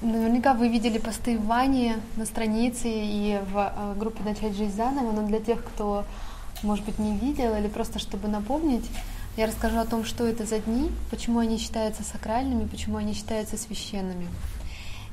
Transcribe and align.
Наверняка 0.00 0.54
вы 0.54 0.68
видели 0.68 0.98
посты 0.98 1.36
в 1.36 1.46
Ване 1.46 2.00
на 2.16 2.24
странице 2.24 2.88
и 2.88 3.40
в 3.50 3.72
э, 3.76 3.94
группе 3.98 4.22
«Начать 4.22 4.54
жизнь 4.54 4.76
заново», 4.76 5.10
но 5.10 5.26
для 5.26 5.40
тех, 5.40 5.64
кто, 5.64 6.04
может 6.62 6.84
быть, 6.84 7.00
не 7.00 7.16
видел 7.16 7.56
или 7.56 7.66
просто 7.66 7.98
чтобы 7.98 8.28
напомнить, 8.28 8.88
я 9.36 9.48
расскажу 9.48 9.78
о 9.78 9.84
том, 9.84 10.04
что 10.04 10.24
это 10.24 10.46
за 10.46 10.60
дни, 10.60 10.92
почему 11.10 11.40
они 11.40 11.58
считаются 11.58 12.04
сакральными, 12.04 12.68
почему 12.68 12.98
они 12.98 13.12
считаются 13.12 13.56
священными. 13.56 14.28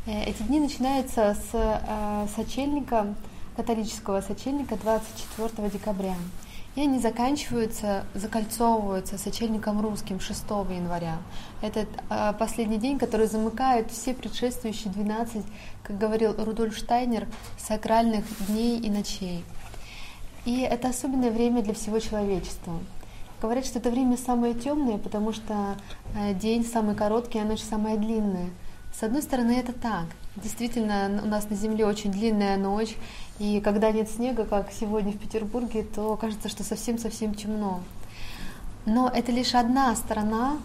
Э, 0.05 0.23
эти 0.25 0.43
дни 0.43 0.59
начинаются 0.59 1.36
с 1.36 1.49
э, 1.54 2.27
сочельника, 2.36 3.15
католического 3.55 4.21
сочельника 4.21 4.75
24 4.75 5.70
декабря. 5.71 6.13
И 6.75 6.81
они 6.81 6.99
заканчиваются, 6.99 8.05
закольцовываются 8.13 9.17
сочельником 9.17 9.81
русским 9.81 10.19
6 10.19 10.43
января. 10.69 11.17
Это 11.61 11.87
э, 12.09 12.33
последний 12.37 12.77
день, 12.77 12.99
который 12.99 13.27
замыкает 13.27 13.91
все 13.91 14.13
предшествующие 14.13 14.91
12, 14.91 15.45
как 15.83 15.97
говорил 15.97 16.35
Рудольф 16.38 16.75
Штайнер, 16.75 17.27
сакральных 17.57 18.25
дней 18.47 18.77
и 18.80 18.89
ночей. 18.89 19.45
И 20.43 20.59
это 20.59 20.89
особенное 20.89 21.31
время 21.31 21.61
для 21.61 21.73
всего 21.73 21.99
человечества. 21.99 22.73
Говорят, 23.41 23.66
что 23.66 23.80
это 23.80 23.89
время 23.89 24.17
самое 24.17 24.53
темное, 24.53 24.97
потому 24.97 25.31
что 25.31 25.77
э, 26.13 26.33
день 26.33 26.66
самый 26.66 26.95
короткий, 26.95 27.39
а 27.39 27.45
ночь 27.45 27.61
самая 27.61 27.95
длинная. 27.95 28.49
С 28.98 29.04
одной 29.04 29.22
стороны, 29.22 29.52
это 29.59 29.73
так. 29.73 30.05
Действительно, 30.38 31.22
у 31.22 31.27
нас 31.27 31.49
на 31.49 31.58
Земле 31.58 31.86
очень 31.86 32.13
длинная 32.13 32.55
ночь, 32.55 32.95
и 33.40 33.59
когда 33.59 33.91
нет 33.91 34.09
снега, 34.09 34.45
как 34.45 34.72
сегодня 34.72 35.12
в 35.12 35.17
Петербурге, 35.17 35.84
то 35.84 36.16
кажется, 36.16 36.48
что 36.48 36.63
совсем-совсем 36.63 37.34
темно. 37.34 37.81
Но 38.86 39.12
это 39.13 39.34
лишь 39.34 39.53
одна 39.53 39.94
сторона, 39.98 40.59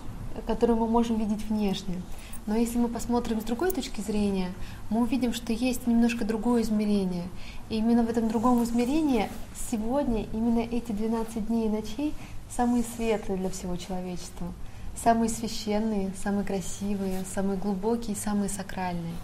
которую 0.47 0.79
мы 0.79 0.87
можем 0.87 1.19
видеть 1.19 1.45
внешне. 1.48 2.01
Но 2.47 2.55
если 2.55 2.79
мы 2.79 2.87
посмотрим 2.87 3.41
с 3.41 3.45
другой 3.45 3.73
точки 3.73 4.01
зрения, 4.01 4.52
мы 4.91 5.01
увидим, 5.01 5.35
что 5.35 5.52
есть 5.52 5.88
немножко 5.88 6.24
другое 6.24 6.63
измерение. 6.63 7.24
И 7.69 7.79
именно 7.79 8.04
в 8.04 8.09
этом 8.09 8.29
другом 8.29 8.63
измерении 8.63 9.29
сегодня, 9.73 10.24
именно 10.32 10.60
эти 10.60 10.93
12 10.93 11.49
дней 11.49 11.66
и 11.66 11.69
ночей, 11.69 12.15
самые 12.49 12.85
светлые 12.95 13.38
для 13.38 13.51
всего 13.51 13.76
человечества, 13.76 14.47
самые 15.02 15.29
священные, 15.29 16.12
самые 16.23 16.45
красивые, 16.45 17.24
самые 17.34 17.59
глубокие, 17.59 18.16
самые 18.16 18.48
сакральные. 18.48 19.15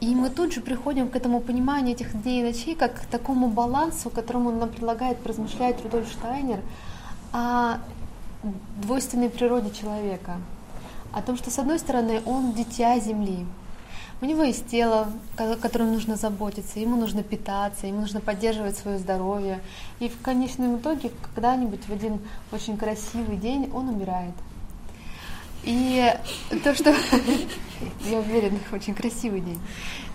И 0.00 0.14
мы 0.14 0.28
тут 0.28 0.52
же 0.52 0.60
приходим 0.60 1.08
к 1.08 1.16
этому 1.16 1.40
пониманию 1.40 1.94
этих 1.94 2.20
дней 2.22 2.42
и 2.42 2.44
ночей, 2.44 2.74
как 2.74 3.02
к 3.02 3.06
такому 3.06 3.48
балансу, 3.48 4.10
которому 4.10 4.50
нам 4.50 4.68
предлагает 4.68 5.18
поразмышлять 5.18 5.82
Рудольф 5.82 6.10
Штайнер 6.10 6.60
о 7.32 7.78
двойственной 8.82 9.30
природе 9.30 9.70
человека. 9.70 10.36
О 11.12 11.22
том, 11.22 11.38
что 11.38 11.50
с 11.50 11.58
одной 11.58 11.78
стороны 11.78 12.20
он 12.26 12.52
дитя 12.52 12.98
Земли, 12.98 13.46
у 14.20 14.26
него 14.26 14.42
есть 14.44 14.66
тело, 14.68 15.08
которым 15.60 15.92
нужно 15.92 16.16
заботиться, 16.16 16.78
ему 16.78 16.96
нужно 16.96 17.22
питаться, 17.22 17.86
ему 17.86 18.00
нужно 18.00 18.20
поддерживать 18.20 18.76
свое 18.76 18.98
здоровье. 18.98 19.60
И 19.98 20.08
в 20.08 20.20
конечном 20.20 20.76
итоге, 20.76 21.10
когда-нибудь 21.34 21.86
в 21.86 21.92
один 21.92 22.20
очень 22.52 22.76
красивый 22.76 23.36
день 23.36 23.70
он 23.74 23.88
умирает. 23.88 24.34
И 25.66 26.14
то, 26.64 26.74
что... 26.74 26.94
Я 28.08 28.18
уверена, 28.20 28.58
очень 28.72 28.94
красивый 28.94 29.40
день. 29.40 29.60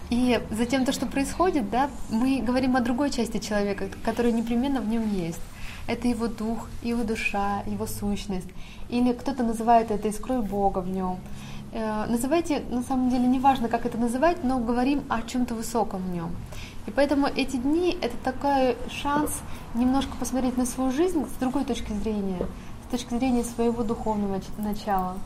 И 0.10 0.42
затем 0.50 0.86
то, 0.86 0.92
что 0.92 1.06
происходит, 1.06 1.70
да, 1.70 1.90
мы 2.10 2.42
говорим 2.42 2.76
о 2.76 2.82
другой 2.82 3.12
части 3.12 3.38
человека, 3.38 3.90
которая 4.04 4.32
непременно 4.32 4.82
в 4.82 4.88
нем 4.88 5.10
есть. 5.14 5.42
Это 5.88 6.08
его 6.08 6.28
дух, 6.28 6.70
его 6.82 7.04
душа, 7.04 7.64
его 7.66 7.86
сущность. 7.86 8.48
Или 8.90 9.14
кто-то 9.14 9.44
называет 9.44 9.92
это 9.92 10.08
искрой 10.08 10.42
Бога 10.42 10.80
в 10.80 10.90
нем. 10.90 11.20
Э, 11.74 12.06
называйте, 12.08 12.62
на 12.70 12.84
самом 12.84 13.10
деле, 13.10 13.28
неважно, 13.28 13.70
как 13.70 13.86
это 13.86 13.98
называть, 13.98 14.44
но 14.44 14.60
говорим 14.60 15.04
о 15.10 15.22
чем-то 15.22 15.56
высоком 15.56 16.02
в 16.02 16.14
нем. 16.14 16.32
И 16.88 16.92
поэтому 16.92 17.28
эти 17.28 17.58
дни— 17.58 17.98
это 18.02 18.18
такой 18.24 18.76
шанс 18.90 19.32
немножко 19.76 20.18
посмотреть 20.18 20.58
на 20.58 20.66
свою 20.66 20.92
жизнь 20.92 21.26
с 21.26 21.40
другой 21.40 21.64
точки 21.64 21.94
зрения, 21.94 22.46
с 22.88 22.92
точки 22.92 23.14
зрения 23.14 23.44
своего 23.44 23.84
духовного 23.84 24.42
начала, 24.58 25.18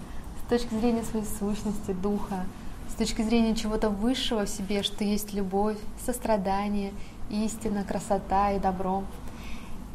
с 0.46 0.50
точки 0.50 0.74
зрения 0.76 1.04
своей 1.04 1.26
сущности, 1.26 1.92
духа, 1.92 2.46
с 2.92 2.96
точки 2.96 3.22
зрения 3.24 3.56
чего-то 3.56 3.90
высшего 3.90 4.46
в 4.46 4.50
себе, 4.50 4.84
что 4.84 5.04
есть 5.04 5.34
любовь, 5.34 5.78
сострадание, 6.06 6.94
истина, 7.32 7.84
красота 7.84 8.52
и 8.52 8.60
добро. 8.60 9.04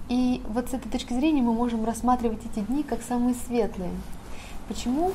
И 0.08 0.42
вот 0.48 0.68
с 0.68 0.74
этой 0.74 0.90
точки 0.90 1.12
зрения 1.12 1.40
мы 1.40 1.52
можем 1.52 1.84
рассматривать 1.84 2.40
эти 2.44 2.64
дни 2.64 2.82
как 2.82 3.00
самые 3.02 3.36
светлые, 3.46 3.92
Почему? 4.70 5.10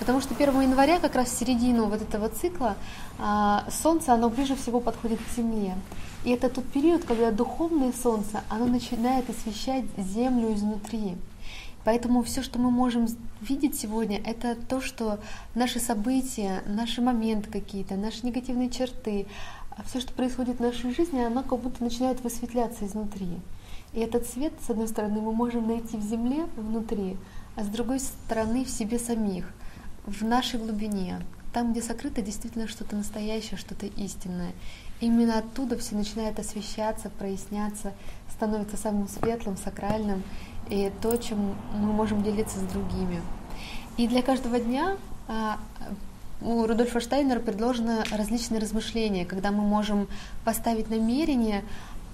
Потому 0.00 0.20
что 0.20 0.34
1 0.34 0.60
января, 0.60 0.98
как 0.98 1.14
раз 1.14 1.30
в 1.30 1.38
середину 1.38 1.86
вот 1.86 2.02
этого 2.02 2.28
цикла, 2.28 2.76
а, 3.18 3.64
Солнце, 3.70 4.12
оно 4.12 4.28
ближе 4.28 4.54
всего 4.54 4.80
подходит 4.80 5.18
к 5.18 5.34
Земле. 5.34 5.76
И 6.26 6.30
это 6.30 6.50
тот 6.50 6.66
период, 6.66 7.06
когда 7.06 7.30
духовное 7.30 7.94
Солнце, 8.02 8.42
оно 8.50 8.66
начинает 8.66 9.30
освещать 9.30 9.86
Землю 9.96 10.54
изнутри. 10.54 11.16
Поэтому 11.84 12.22
все, 12.22 12.42
что 12.42 12.58
мы 12.58 12.70
можем 12.70 13.06
видеть 13.40 13.78
сегодня, 13.78 14.20
это 14.24 14.56
то, 14.56 14.80
что 14.80 15.20
наши 15.54 15.78
события, 15.78 16.62
наши 16.66 17.00
моменты 17.00 17.50
какие-то, 17.50 17.96
наши 17.96 18.26
негативные 18.26 18.70
черты, 18.70 19.26
а 19.70 19.82
все, 19.84 20.00
что 20.00 20.12
происходит 20.12 20.58
в 20.58 20.62
нашей 20.62 20.92
жизни, 20.92 21.20
оно 21.20 21.42
как 21.42 21.60
будто 21.60 21.82
начинает 21.82 22.20
высветляться 22.22 22.84
изнутри. 22.84 23.28
И 23.92 24.00
этот 24.00 24.26
свет, 24.26 24.52
с 24.60 24.70
одной 24.70 24.88
стороны, 24.88 25.20
мы 25.20 25.32
можем 25.32 25.66
найти 25.68 25.96
в 25.96 26.02
земле 26.02 26.46
внутри, 26.56 27.16
а 27.56 27.62
с 27.62 27.68
другой 27.68 28.00
стороны 28.00 28.64
в 28.64 28.70
себе 28.70 28.98
самих, 28.98 29.50
в 30.04 30.24
нашей 30.24 30.58
глубине, 30.58 31.20
там, 31.58 31.72
где 31.72 31.82
сокрыто 31.82 32.22
действительно 32.22 32.68
что-то 32.68 32.94
настоящее, 32.94 33.58
что-то 33.58 33.86
истинное. 33.86 34.52
Именно 35.00 35.38
оттуда 35.38 35.76
все 35.76 35.96
начинает 35.96 36.38
освещаться, 36.38 37.10
проясняться, 37.10 37.94
становится 38.30 38.76
самым 38.76 39.08
светлым, 39.08 39.56
сакральным, 39.56 40.22
и 40.70 40.92
то, 41.02 41.16
чем 41.16 41.56
мы 41.74 41.92
можем 41.92 42.22
делиться 42.22 42.60
с 42.60 42.62
другими. 42.62 43.20
И 43.96 44.06
для 44.06 44.22
каждого 44.22 44.60
дня 44.60 44.98
а, 45.26 45.58
у 46.40 46.64
Рудольфа 46.64 47.00
Штайнера 47.00 47.40
предложено 47.40 48.04
различные 48.12 48.60
размышления, 48.60 49.26
когда 49.26 49.50
мы 49.50 49.64
можем 49.64 50.06
поставить 50.44 50.88
намерение, 50.90 51.64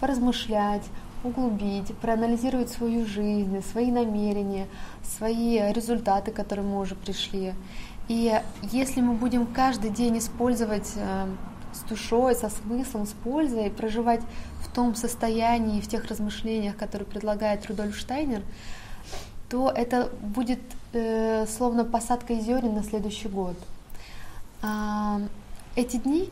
поразмышлять, 0.00 0.84
углубить, 1.22 1.94
проанализировать 1.98 2.70
свою 2.70 3.04
жизнь, 3.04 3.62
свои 3.70 3.90
намерения, 3.90 4.68
свои 5.02 5.70
результаты, 5.70 6.30
к 6.30 6.34
которым 6.34 6.68
мы 6.68 6.80
уже 6.80 6.94
пришли. 6.94 7.52
И 8.08 8.40
если 8.62 9.00
мы 9.00 9.14
будем 9.14 9.46
каждый 9.46 9.90
день 9.90 10.18
использовать 10.18 10.92
э, 10.96 11.26
с 11.72 11.80
душой, 11.88 12.34
со 12.34 12.50
смыслом, 12.50 13.06
с 13.06 13.12
пользой, 13.12 13.70
проживать 13.70 14.20
в 14.62 14.70
том 14.70 14.94
состоянии, 14.94 15.80
в 15.80 15.88
тех 15.88 16.04
размышлениях, 16.06 16.76
которые 16.76 17.06
предлагает 17.06 17.66
Рудольф 17.66 17.96
Штайнер, 17.96 18.42
то 19.48 19.70
это 19.70 20.10
будет 20.20 20.60
э, 20.92 21.46
словно 21.46 21.84
посадка 21.84 22.34
зерен 22.34 22.74
на 22.74 22.82
следующий 22.82 23.28
год. 23.28 23.56
А, 24.62 25.20
эти 25.76 25.96
дни, 25.96 26.30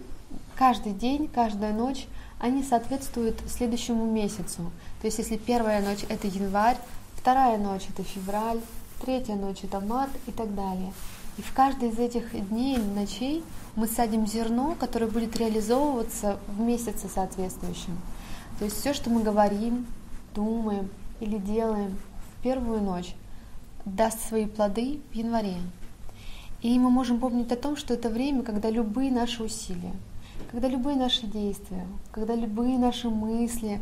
каждый 0.56 0.93
день, 0.93 1.31
каждая 1.33 1.72
ночь, 1.72 2.06
они 2.39 2.62
соответствуют 2.62 3.41
следующему 3.49 4.04
месяцу. 4.04 4.72
То 5.00 5.06
есть 5.06 5.19
если 5.19 5.37
первая 5.37 5.81
ночь 5.83 6.04
это 6.09 6.27
январь, 6.27 6.77
вторая 7.16 7.56
ночь 7.59 7.87
это 7.89 8.03
февраль, 8.03 8.60
третья 9.00 9.37
ночь 9.37 9.62
это 9.62 9.81
март 9.81 10.10
и 10.27 10.33
так 10.33 10.54
далее. 10.54 10.93
И 11.38 11.43
в 11.43 11.53
каждый 11.54 11.88
из 11.88 11.98
этих 11.98 12.31
дней 12.48 12.76
и 12.76 12.78
ночей 12.78 13.43
мы 13.75 13.87
садим 13.87 14.26
зерно, 14.26 14.76
которое 14.78 15.06
будет 15.06 15.37
реализовываться 15.37 16.38
в 16.47 16.60
месяце 16.60 17.09
соответствующем. 17.09 17.98
То 18.59 18.66
есть 18.66 18.78
все, 18.78 18.93
что 18.93 19.09
мы 19.09 19.22
говорим, 19.22 19.87
думаем 20.34 20.91
или 21.21 21.38
делаем 21.38 21.97
в 22.37 22.42
первую 22.42 22.82
ночь, 22.82 23.15
даст 23.84 24.28
свои 24.28 24.47
плоды 24.47 25.00
в 25.10 25.15
январе. 25.15 25.56
И 26.60 26.78
мы 26.78 26.91
можем 26.91 27.19
помнить 27.19 27.50
о 27.50 27.56
том, 27.56 27.76
что 27.76 27.94
это 27.94 28.09
время, 28.09 28.42
когда 28.42 28.71
любые 28.71 29.10
наши 29.10 29.42
усилия, 29.42 29.92
когда 30.51 30.68
любые 30.68 30.97
наши 30.97 31.27
действия, 31.27 31.86
когда 32.12 32.34
любые 32.34 32.78
наши 32.78 33.09
мысли, 33.09 33.80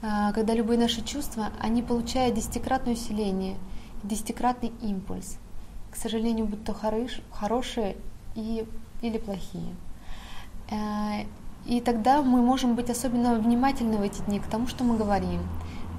а, 0.00 0.32
когда 0.32 0.54
любые 0.54 0.78
наши 0.78 1.02
чувства, 1.02 1.50
они 1.60 1.82
получают 1.82 2.36
десятикратное 2.36 2.94
усиление, 2.94 3.56
десятикратный 4.02 4.72
импульс. 4.80 5.38
К 5.94 5.96
сожалению, 5.96 6.46
будь 6.46 6.64
то 6.64 6.74
хорош, 6.74 7.20
хорошие 7.30 7.96
и, 8.34 8.66
или 9.00 9.16
плохие. 9.16 9.76
Э, 10.68 11.24
и 11.66 11.80
тогда 11.80 12.20
мы 12.20 12.42
можем 12.42 12.74
быть 12.74 12.90
особенно 12.90 13.36
внимательны 13.36 13.98
в 13.98 14.02
эти 14.02 14.20
дни 14.22 14.40
к 14.40 14.46
тому, 14.46 14.66
что 14.66 14.82
мы 14.82 14.96
говорим. 14.96 15.40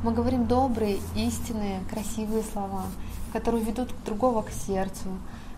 Мы 0.03 0.11
говорим 0.11 0.47
добрые, 0.47 0.97
истинные, 1.15 1.79
красивые 1.89 2.43
слова, 2.43 2.83
которые 3.31 3.63
ведут 3.63 3.95
другого 4.05 4.41
к 4.41 4.51
сердцу, 4.51 5.07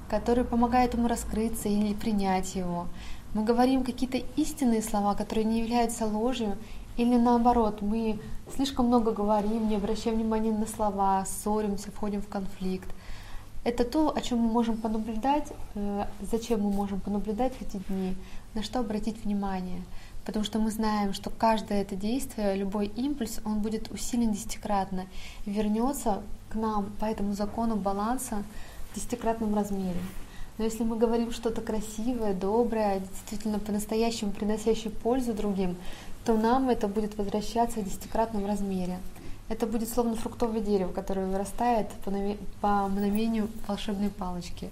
которые 0.08 0.46
помогают 0.46 0.94
ему 0.94 1.08
раскрыться 1.08 1.68
или 1.68 1.96
принять 1.96 2.54
его. 2.54 2.86
Мы 3.34 3.44
говорим 3.44 3.84
какие-то 3.84 4.20
истинные 4.36 4.84
слова, 4.84 5.16
которые 5.16 5.46
не 5.46 5.62
являются 5.62 6.06
ложью, 6.06 6.58
или 6.96 7.18
наоборот, 7.18 7.82
мы 7.82 8.20
слишком 8.56 8.86
много 8.86 9.12
говорим, 9.12 9.68
не 9.68 9.78
обращаем 9.78 10.18
внимания 10.18 10.52
на 10.52 10.68
слова, 10.68 11.26
ссоримся, 11.26 11.92
входим 11.92 12.22
в 12.22 12.28
конфликт. 12.28 12.88
Это 13.68 13.84
то, 13.84 14.16
о 14.16 14.22
чем 14.22 14.40
мы 14.40 14.50
можем 14.50 14.78
понаблюдать, 14.78 15.52
э, 15.76 16.06
зачем 16.22 16.62
мы 16.62 16.72
можем 16.72 17.02
понаблюдать 17.02 17.52
в 17.54 17.62
эти 17.62 17.84
дни, 17.90 18.16
на 18.54 18.64
что 18.64 18.80
обратить 18.80 19.26
внимание. 19.26 19.82
Потому 20.26 20.46
что 20.46 20.58
мы 20.58 20.72
знаем, 20.72 21.14
что 21.14 21.30
каждое 21.30 21.82
это 21.82 21.98
действие, 21.98 22.56
любой 22.56 22.86
импульс, 22.86 23.42
он 23.44 23.60
будет 23.60 23.92
усилен 23.92 24.32
десятикратно 24.32 25.06
и 25.46 25.52
вернется 25.52 26.22
к 26.50 26.56
нам 26.56 26.86
по 26.98 27.04
этому 27.04 27.34
закону 27.34 27.76
баланса 27.76 28.42
в 28.90 28.96
десятикратном 28.96 29.54
размере. 29.54 30.00
Но 30.58 30.64
если 30.64 30.86
мы 30.86 30.98
говорим 30.98 31.34
что-то 31.34 31.60
красивое, 31.60 32.34
доброе, 32.34 33.02
действительно 33.02 33.60
по-настоящему 33.60 34.32
приносящее 34.32 34.92
пользу 34.92 35.34
другим, 35.34 35.76
то 36.24 36.38
нам 36.38 36.70
это 36.70 36.88
будет 36.88 37.18
возвращаться 37.18 37.82
в 37.82 37.84
десятикратном 37.84 38.46
размере. 38.46 38.98
Это 39.50 39.66
будет 39.66 39.90
словно 39.90 40.16
фруктовое 40.16 40.62
дерево, 40.62 40.92
которое 40.92 41.26
вырастает 41.28 41.88
по, 42.62 42.88
мгновению 42.88 43.50
волшебной 43.68 44.10
палочки. 44.10 44.70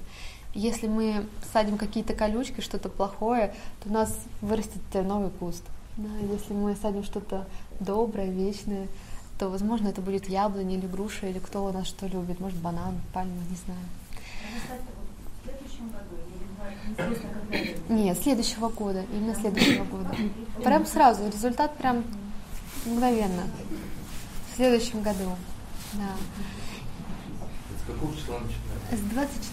Если 0.53 0.87
мы 0.87 1.27
садим 1.53 1.77
какие-то 1.77 2.13
колючки, 2.13 2.61
что-то 2.61 2.89
плохое, 2.89 3.53
то 3.81 3.89
у 3.89 3.93
нас 3.93 4.17
вырастет 4.41 4.81
новый 4.93 5.29
куст. 5.29 5.63
Да, 5.97 6.09
если 6.31 6.53
мы 6.53 6.75
садим 6.75 7.03
что-то 7.03 7.47
доброе, 7.79 8.29
вечное, 8.29 8.87
то, 9.39 9.49
возможно, 9.49 9.87
это 9.87 10.01
будет 10.01 10.27
яблоня 10.27 10.77
или 10.77 10.87
груша, 10.87 11.27
или 11.27 11.39
кто 11.39 11.65
у 11.65 11.71
нас 11.71 11.87
что 11.87 12.07
любит, 12.07 12.39
может, 12.39 12.57
банан, 12.57 12.95
пальма, 13.13 13.41
не 13.49 13.55
знаю. 13.55 13.79
Нет, 17.89 18.17
следующего 18.21 18.69
года, 18.69 19.05
именно 19.11 19.35
следующего 19.35 19.83
года. 19.85 20.15
Прям 20.63 20.85
сразу, 20.85 21.27
результат 21.27 21.75
прям 21.77 22.03
мгновенно. 22.85 23.43
В 24.55 24.57
следующем 24.57 25.01
году. 25.01 25.31
Да. 25.95 26.15
С 27.77 27.87
какого 27.91 28.15
числа 28.15 28.35
начинается? 28.39 28.95
С 28.95 28.99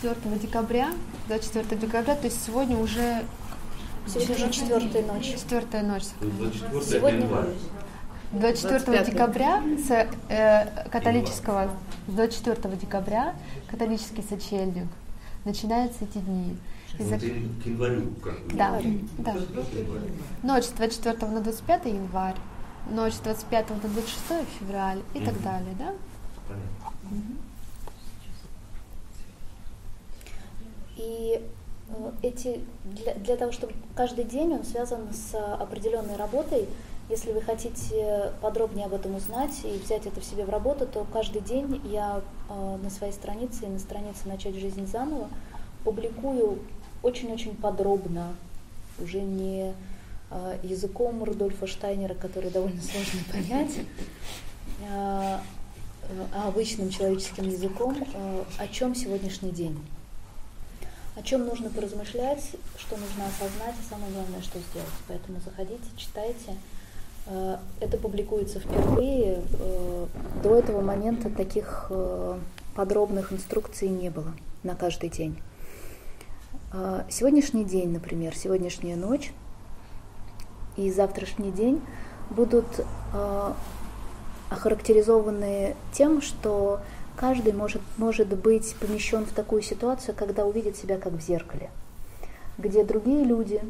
24 0.01 0.39
декабря, 0.39 0.93
24 1.27 1.81
декабря, 1.81 2.15
то 2.15 2.27
есть 2.29 2.45
сегодня 2.47 2.77
уже 2.77 3.25
Сегодня 4.07 4.37
уже 4.37 4.51
четвертая 4.53 5.03
ночь. 5.05 5.25
Четвертая 5.25 5.83
ночь. 5.83 6.05
24 6.21 6.85
Сегодня 6.85 7.21
января. 7.23 7.49
24 8.31 8.79
25. 8.85 9.11
декабря 9.13 9.63
с 9.77 9.91
э, 10.29 10.89
католического 10.93 11.69
с 12.07 12.13
24 12.13 12.77
декабря 12.77 13.35
католический 13.69 14.23
сочельник 14.23 14.87
начинаются 15.45 16.05
эти 16.05 16.19
дни. 16.19 16.57
И 17.01 17.03
за- 17.03 17.15
Вот 17.15 17.23
и 17.25 17.49
к 17.61 17.67
январю 17.67 18.13
как 18.23 18.41
бы. 18.47 18.55
Да, 18.57 18.81
да. 19.19 19.33
24 19.33 19.83
января. 19.85 20.05
Ночь 20.45 20.65
с 20.67 20.69
24 20.69 21.27
на 21.33 21.41
25 21.41 21.87
январь, 21.87 22.37
ночь 22.91 23.15
с 23.15 23.19
25 23.21 23.71
на 23.71 23.77
26 23.77 24.47
февраль 24.59 25.03
и 25.15 25.21
так 25.21 25.35
Мгм. 25.35 25.43
далее, 25.45 25.75
да? 25.79 25.93
Понятно. 26.49 27.37
И 30.97 31.41
э, 31.89 32.11
эти 32.23 32.61
для, 32.85 33.15
для 33.15 33.37
того, 33.37 33.53
чтобы 33.53 33.73
каждый 33.95 34.25
день 34.25 34.53
он 34.53 34.65
связан 34.65 35.13
с 35.13 35.35
определенной 35.55 36.17
работой. 36.17 36.69
Если 37.09 37.33
вы 37.33 37.43
хотите 37.43 38.33
подробнее 38.41 38.87
об 38.87 38.95
этом 38.95 39.17
узнать 39.17 39.53
и 39.65 39.79
взять 39.79 40.07
это 40.07 40.21
в 40.21 40.25
себе 40.25 40.45
в 40.45 40.51
работу, 40.51 40.87
то 40.87 41.05
каждый 41.13 41.43
день 41.43 41.81
я 41.85 42.23
э, 42.49 42.79
на 42.83 42.91
своей 42.91 43.13
странице 43.13 43.65
и 43.65 43.69
на 43.69 43.79
странице 43.79 44.27
«Начать 44.29 44.55
жизнь 44.55 44.87
заново» 44.87 45.29
публикую 45.85 46.59
очень-очень 47.03 47.57
подробно, 47.57 48.35
уже 49.01 49.21
не 49.21 49.75
языком 50.63 51.23
Рудольфа 51.25 51.67
Штайнера, 51.67 52.15
который 52.15 52.51
довольно 52.51 52.81
сложно 52.81 53.21
понять, 53.33 53.73
а 54.91 55.43
обычным 56.47 56.91
человеческим 56.91 57.49
языком, 57.49 57.97
э, 58.15 58.45
о 58.59 58.69
чем 58.69 58.95
сегодняшний 58.95 59.51
день 59.51 59.79
о 61.15 61.23
чем 61.23 61.45
нужно 61.45 61.69
поразмышлять, 61.69 62.43
что 62.79 62.97
нужно 62.97 63.27
осознать, 63.27 63.75
и 63.81 63.89
самое 63.89 64.11
главное, 64.13 64.41
что 64.41 64.59
сделать. 64.59 64.89
Поэтому 65.09 65.41
заходите, 65.41 65.85
читайте. 65.97 66.57
Э, 67.27 67.59
Это 67.81 67.99
публикуется 67.99 68.61
впервые. 68.61 69.43
Э, 69.53 70.07
До 70.43 70.55
этого 70.57 70.81
момента 70.81 71.29
таких 71.29 71.89
э, 71.91 72.39
подробных 72.75 73.33
инструкций 73.33 73.89
не 73.89 74.09
было 74.09 74.33
на 74.63 74.75
каждый 74.75 75.11
день. 75.11 75.39
Э, 76.73 77.05
Сегодняшний 77.11 77.65
день, 77.65 77.91
например, 77.91 78.35
сегодняшняя 78.35 78.97
ночь 78.97 79.33
и 80.77 80.91
завтрашний 80.91 81.51
день 81.51 81.81
будут 82.31 82.67
э, 83.13 83.53
охарактеризованы 84.51 85.77
тем, 85.93 86.23
что 86.23 86.81
каждый 87.17 87.53
может, 87.53 87.83
может 87.97 88.29
быть 88.29 88.75
помещен 88.81 89.25
в 89.25 89.33
такую 89.33 89.63
ситуацию, 89.63 90.15
когда 90.17 90.45
увидит 90.45 90.77
себя 90.77 90.99
как 90.99 91.13
в 91.13 91.21
зеркале, 91.21 91.71
где 92.59 92.85
другие 92.85 93.25
люди, 93.25 93.61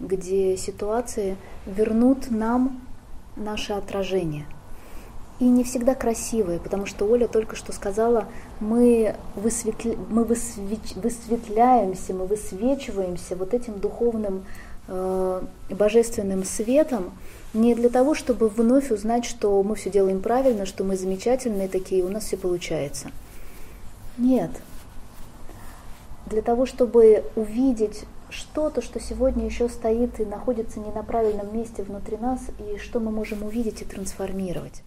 где 0.00 0.56
ситуации 0.56 1.36
вернут 1.66 2.30
нам 2.30 2.80
наше 3.36 3.72
отражение. 3.72 4.46
И 5.38 5.44
не 5.44 5.62
всегда 5.62 5.94
красивые, 5.94 6.58
потому 6.58 6.84
что 6.86 7.04
Оля 7.04 7.28
только 7.28 7.54
что 7.54 7.72
сказала, 7.72 8.26
мы, 8.58 9.14
высветля... 9.36 9.94
мы 10.10 10.24
высвеч... 10.24 10.96
высветляемся, 10.96 12.12
мы 12.12 12.26
высвечиваемся 12.26 13.36
вот 13.36 13.54
этим 13.54 13.78
духовным 13.78 14.44
божественным 14.88 16.44
светом, 16.44 17.12
не 17.54 17.74
для 17.74 17.88
того, 17.88 18.14
чтобы 18.14 18.48
вновь 18.48 18.90
узнать, 18.90 19.24
что 19.24 19.62
мы 19.62 19.74
все 19.74 19.90
делаем 19.90 20.20
правильно, 20.20 20.66
что 20.66 20.84
мы 20.84 20.96
замечательные 20.96 21.68
такие, 21.68 22.04
у 22.04 22.08
нас 22.08 22.24
все 22.24 22.36
получается. 22.36 23.10
Нет. 24.16 24.50
Для 26.26 26.42
того, 26.42 26.66
чтобы 26.66 27.24
увидеть 27.36 28.04
что-то, 28.30 28.82
что 28.82 29.00
сегодня 29.00 29.46
еще 29.46 29.68
стоит 29.68 30.20
и 30.20 30.24
находится 30.24 30.80
не 30.80 30.90
на 30.90 31.02
правильном 31.02 31.56
месте 31.56 31.82
внутри 31.82 32.16
нас, 32.18 32.40
и 32.58 32.78
что 32.78 33.00
мы 33.00 33.10
можем 33.10 33.42
увидеть 33.42 33.82
и 33.82 33.84
трансформировать. 33.84 34.82